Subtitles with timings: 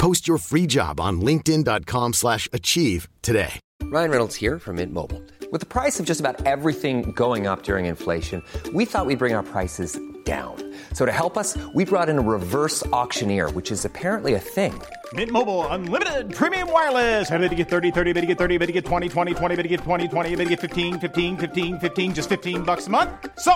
[0.00, 3.60] Post your free job on linkedin.com slash achieve today.
[3.82, 5.22] Ryan Reynolds here from Mint Mobile.
[5.52, 9.34] With the price of just about everything going up during inflation, we thought we'd bring
[9.34, 10.56] our prices down.
[10.94, 14.72] So to help us, we brought in a reverse auctioneer, which is apparently a thing.
[15.12, 17.28] Mint Mobile unlimited premium wireless.
[17.28, 19.56] Have to get 30, 30, bit to get 30, bit to get 20, 20, 20,
[19.56, 22.86] bit to get 20, 20, bit to get 15, 15, 15, 15 just 15 bucks
[22.86, 23.10] a month.
[23.38, 23.52] So,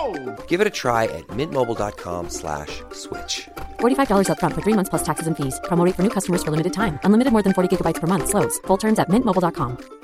[0.47, 3.49] Give it a try at mintmobile.com slash switch.
[3.79, 5.61] $45 upfront for three months plus taxes and fees.
[5.63, 6.99] Promo for new customers for limited time.
[7.03, 8.27] Unlimited more than 40 gigabytes per month.
[8.27, 8.59] Slows.
[8.67, 10.01] Full terms at mintmobile.com.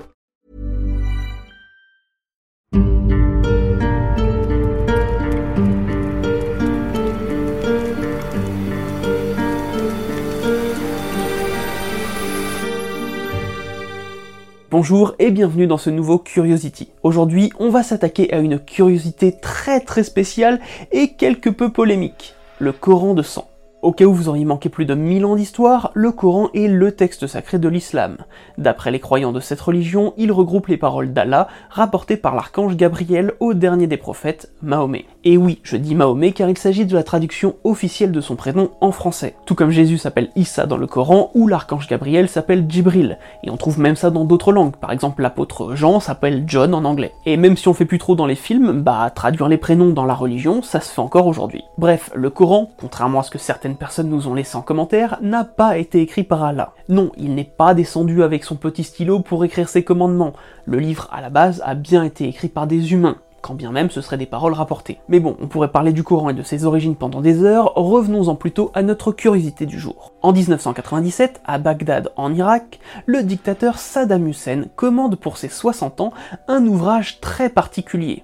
[14.72, 16.88] Bonjour et bienvenue dans ce nouveau Curiosity.
[17.04, 20.62] Aujourd'hui, on va s'attaquer à une curiosité très très spéciale
[20.94, 23.50] et quelque peu polémique, le Coran de sang.
[23.82, 26.92] Au cas où vous auriez manqué plus de 1000 ans d'histoire, le Coran est le
[26.92, 28.18] texte sacré de l'islam.
[28.60, 33.34] D'après les croyants de cette religion, il regroupe les paroles d'Allah rapportées par l'archange Gabriel
[33.40, 35.06] au dernier des prophètes, Mahomet.
[35.24, 38.70] Et oui, je dis Mahomet car il s'agit de la traduction officielle de son prénom
[38.82, 39.34] en français.
[39.48, 43.18] Tout comme Jésus s'appelle Issa dans le Coran ou l'archange Gabriel s'appelle Djibril.
[43.44, 46.86] Et on trouve même ça dans d'autres langues, par exemple l'apôtre Jean s'appelle John en
[46.86, 47.14] anglais.
[47.26, 50.06] Et même si on fait plus trop dans les films, bah traduire les prénoms dans
[50.06, 51.64] la religion, ça se fait encore aujourd'hui.
[51.80, 55.44] Bref, le Coran, contrairement à ce que certaines personnes nous ont laissé en commentaire, n'a
[55.44, 56.74] pas été écrit par Allah.
[56.90, 60.34] Non, il n'est pas descendu avec son petit stylo pour écrire ses commandements.
[60.66, 63.90] Le livre, à la base, a bien été écrit par des humains quand bien même
[63.90, 65.00] ce seraient des paroles rapportées.
[65.10, 68.36] Mais bon, on pourrait parler du Coran et de ses origines pendant des heures, revenons-en
[68.36, 70.14] plutôt à notre curiosité du jour.
[70.22, 76.14] En 1997, à Bagdad en Irak, le dictateur Saddam Hussein commande pour ses 60 ans
[76.48, 78.24] un ouvrage très particulier,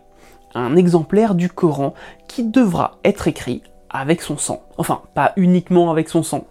[0.54, 1.94] un exemplaire du Coran
[2.28, 3.64] qui devra être écrit
[4.00, 4.62] avec son sang.
[4.78, 6.46] Enfin, pas uniquement avec son sang,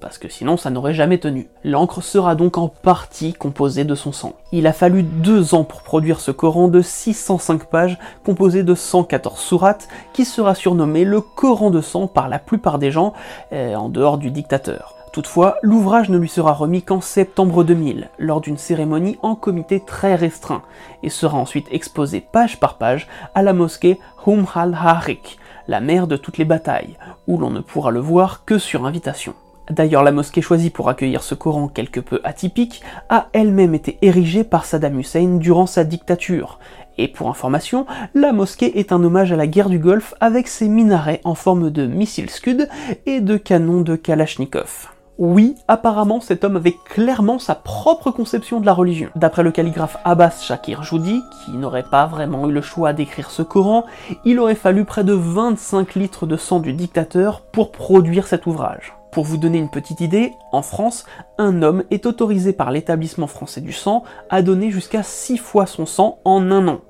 [0.00, 1.48] parce que sinon ça n'aurait jamais tenu.
[1.64, 4.34] L'encre sera donc en partie composée de son sang.
[4.52, 9.38] Il a fallu deux ans pour produire ce Coran de 605 pages, composé de 114
[9.38, 13.12] sourates, qui sera surnommé le Coran de sang par la plupart des gens,
[13.52, 14.96] euh, en dehors du dictateur.
[15.12, 20.14] Toutefois, l'ouvrage ne lui sera remis qu'en septembre 2000, lors d'une cérémonie en comité très
[20.14, 20.62] restreint,
[21.02, 25.38] et sera ensuite exposé page par page à la mosquée Hum al-Harik,
[25.70, 26.96] la mère de toutes les batailles,
[27.28, 29.34] où l'on ne pourra le voir que sur invitation.
[29.70, 34.42] D'ailleurs, la mosquée choisie pour accueillir ce Coran quelque peu atypique a elle-même été érigée
[34.42, 36.58] par Saddam Hussein durant sa dictature.
[36.98, 40.68] Et pour information, la mosquée est un hommage à la guerre du Golfe avec ses
[40.68, 42.68] minarets en forme de missiles Scud
[43.06, 44.88] et de canons de Kalachnikov.
[45.20, 49.10] Oui, apparemment cet homme avait clairement sa propre conception de la religion.
[49.16, 53.42] D'après le calligraphe Abbas Shakir Joudi, qui n'aurait pas vraiment eu le choix d'écrire ce
[53.42, 53.84] Coran,
[54.24, 58.94] il aurait fallu près de 25 litres de sang du dictateur pour produire cet ouvrage.
[59.12, 61.04] Pour vous donner une petite idée, en France,
[61.36, 65.84] un homme est autorisé par l'établissement français du sang à donner jusqu'à 6 fois son
[65.84, 66.80] sang en un an.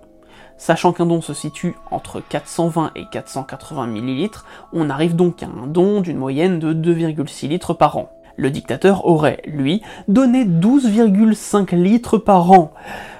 [0.56, 4.30] Sachant qu'un don se situe entre 420 et 480 ml,
[4.72, 8.10] on arrive donc à un don d'une moyenne de 2,6 litres par an.
[8.40, 12.72] Le dictateur aurait, lui, donné 12,5 litres par an.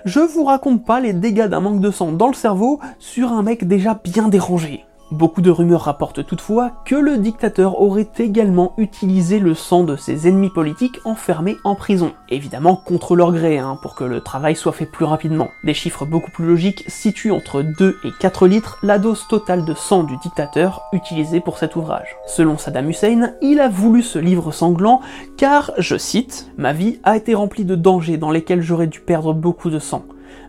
[0.07, 3.43] Je vous raconte pas les dégâts d'un manque de sang dans le cerveau sur un
[3.43, 4.87] mec déjà bien dérangé.
[5.11, 10.29] Beaucoup de rumeurs rapportent toutefois que le dictateur aurait également utilisé le sang de ses
[10.29, 14.71] ennemis politiques enfermés en prison, évidemment contre leur gré, hein, pour que le travail soit
[14.71, 15.49] fait plus rapidement.
[15.65, 19.75] Des chiffres beaucoup plus logiques situent entre 2 et 4 litres la dose totale de
[19.75, 22.15] sang du dictateur utilisé pour cet ouvrage.
[22.29, 25.01] Selon Saddam Hussein, il a voulu ce livre sanglant
[25.37, 29.35] car, je cite, Ma vie a été remplie de dangers dans lesquels j'aurais dû perdre
[29.35, 30.05] beaucoup de sang,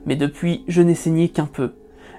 [0.05, 1.71] mais depuis je n'ai saigné qu'un peu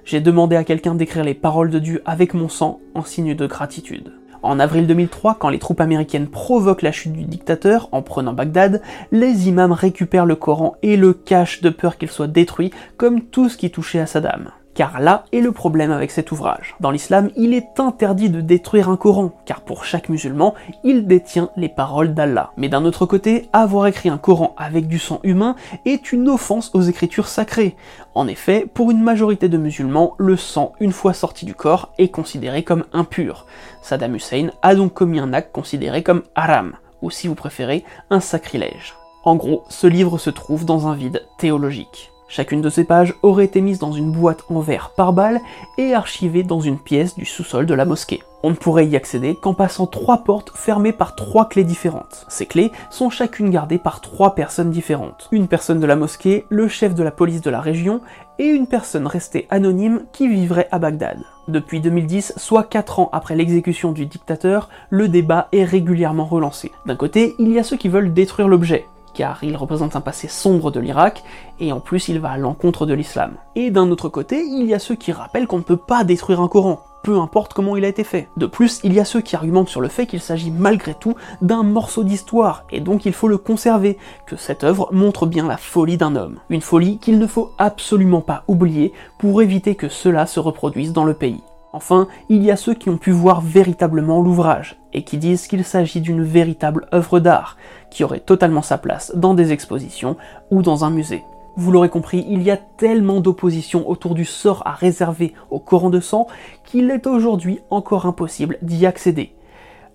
[0.05, 3.47] j'ai demandé à quelqu'un d'écrire les paroles de Dieu avec mon sang en signe de
[3.47, 4.13] gratitude.
[4.43, 8.83] En avril 2003, quand les troupes américaines provoquent la chute du dictateur en prenant Bagdad,
[9.13, 13.49] les imams récupèrent le Coran et le cachent de peur qu'il soit détruit comme tout
[13.49, 14.51] ce qui touchait à Saddam.
[14.75, 16.75] Car là est le problème avec cet ouvrage.
[16.81, 21.51] Dans l'islam, il est interdit de détruire un Coran, car pour chaque musulman, il détient
[21.57, 22.53] les paroles d'Allah.
[22.57, 26.71] Mais d'un autre côté, avoir écrit un Coran avec du sang humain est une offense
[26.75, 27.77] aux écritures sacrées.
[28.15, 32.09] En effet, pour une majorité de musulmans, le sang, une fois sorti du corps, est
[32.09, 33.47] considéré comme impur.
[33.83, 36.73] Saddam Hussein a donc commis un acte considéré comme haram,
[37.03, 38.95] ou si vous préférez, un sacrilège.
[39.25, 42.12] En gros, ce livre se trouve dans un vide théologique.
[42.35, 45.43] Chacune de ces pages aurait été mise dans une boîte en verre par balle
[45.77, 48.23] et archivée dans une pièce du sous-sol de la mosquée.
[48.43, 52.25] On ne pourrait y accéder qu'en passant trois portes fermées par trois clés différentes.
[52.31, 55.29] Ces clés sont chacune gardées par trois personnes différentes.
[55.31, 58.01] Une personne de la mosquée, le chef de la police de la région
[58.39, 61.19] et une personne restée anonyme qui vivrait à Bagdad.
[61.49, 66.73] Depuis 2010, soit 4 ans après l'exécution du dictateur, le débat est régulièrement relancé.
[66.87, 70.29] D'un côté, il y a ceux qui veulent détruire l'objet, car il représente un passé
[70.29, 71.23] sombre de l'Irak,
[71.61, 73.33] et en plus il va à l'encontre de l'islam.
[73.55, 76.41] Et d'un autre côté, il y a ceux qui rappellent qu'on ne peut pas détruire
[76.41, 78.29] un Coran, peu importe comment il a été fait.
[78.37, 81.15] De plus, il y a ceux qui argumentent sur le fait qu'il s'agit malgré tout
[81.41, 85.57] d'un morceau d'histoire, et donc il faut le conserver, que cette œuvre montre bien la
[85.57, 86.39] folie d'un homme.
[86.49, 91.05] Une folie qu'il ne faut absolument pas oublier pour éviter que cela se reproduise dans
[91.05, 91.43] le pays.
[91.73, 95.65] Enfin, il y a ceux qui ont pu voir véritablement l'ouvrage, et qui disent qu'il
[95.65, 97.57] s'agit d'une véritable œuvre d'art,
[97.91, 100.17] qui aurait totalement sa place dans des expositions
[100.51, 101.23] ou dans un musée.
[101.57, 105.91] Vous l'aurez compris, il y a tellement d'opposition autour du sort à réserver au Coran
[105.91, 106.27] de sang
[106.65, 109.35] qu'il est aujourd'hui encore impossible d'y accéder.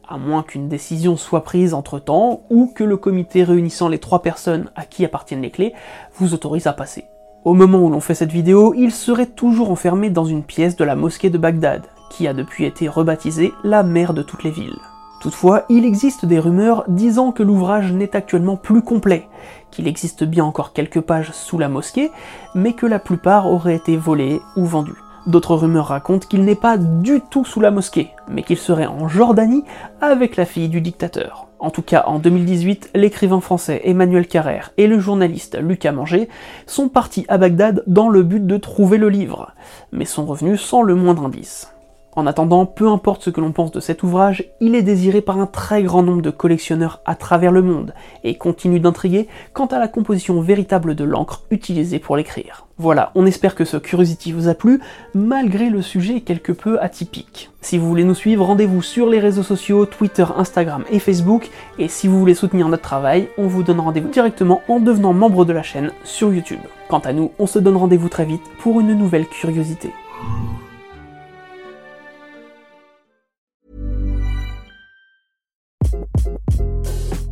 [0.08, 4.70] À moins qu'une décision soit prise entre-temps ou que le comité réunissant les trois personnes
[4.76, 5.74] à qui appartiennent les clés
[6.18, 7.06] vous autorise à passer.
[7.48, 10.84] Au moment où l'on fait cette vidéo, il serait toujours enfermé dans une pièce de
[10.84, 14.82] la mosquée de Bagdad, qui a depuis été rebaptisée la mère de toutes les villes.
[15.22, 19.30] Toutefois, il existe des rumeurs disant que l'ouvrage n'est actuellement plus complet,
[19.72, 22.12] qu'il existe bien encore quelques pages sous la mosquée,
[22.54, 25.02] mais que la plupart auraient été volées ou vendues.
[25.26, 29.08] D'autres rumeurs racontent qu'il n'est pas du tout sous la mosquée, mais qu'il serait en
[29.08, 29.64] Jordanie
[30.02, 31.47] avec la fille du dictateur.
[31.60, 36.30] En tout cas, en 2018, l'écrivain français Emmanuel Carrère et le journaliste Lucas Manger
[36.68, 39.54] sont partis à Bagdad dans le but de trouver le livre,
[39.92, 41.72] mais sont revenus sans le moindre indice.
[42.18, 45.40] En attendant, peu importe ce que l'on pense de cet ouvrage, il est désiré par
[45.40, 47.94] un très grand nombre de collectionneurs à travers le monde,
[48.24, 52.66] et continue d'intriguer quant à la composition véritable de l'encre utilisée pour l'écrire.
[52.80, 54.82] Voilà, on espère que ce Curiosity vous a plu,
[55.14, 57.52] malgré le sujet quelque peu atypique.
[57.62, 61.88] Si vous voulez nous suivre, rendez-vous sur les réseaux sociaux, Twitter, Instagram et Facebook, et
[61.88, 65.54] si vous voulez soutenir notre travail, on vous donne rendez-vous directement en devenant membre de
[65.54, 66.62] la chaîne sur YouTube.
[66.90, 69.92] Quant à nous, on se donne rendez-vous très vite pour une nouvelle curiosité.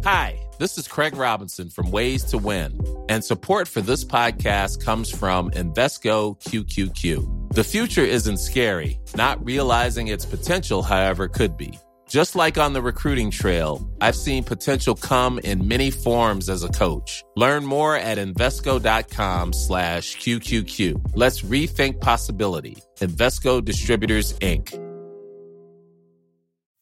[0.05, 2.79] Hi, this is Craig Robinson from Ways to Win,
[3.09, 7.51] and support for this podcast comes from Invesco QQQ.
[7.55, 11.79] The future isn't scary, not realizing its potential, however, could be.
[12.07, 16.69] Just like on the recruiting trail, I've seen potential come in many forms as a
[16.69, 17.23] coach.
[17.35, 21.13] Learn more at Invesco.com slash QQQ.
[21.15, 22.77] Let's rethink possibility.
[22.99, 24.69] Invesco Distributors, Inc.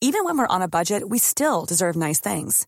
[0.02, 2.68] Even when we're on a budget, we still deserve nice things.